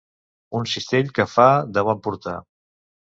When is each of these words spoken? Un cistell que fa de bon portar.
Un 0.59 0.63
cistell 0.71 1.11
que 1.19 1.25
fa 1.33 1.45
de 1.75 1.83
bon 1.91 2.01
portar. 2.09 2.33